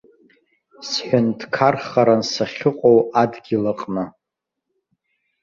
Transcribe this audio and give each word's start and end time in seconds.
Сҳәынҭқархаран 0.89 2.21
сахьыҟоу 2.33 2.99
адгьыл 3.21 3.65
аҟны. 3.71 4.05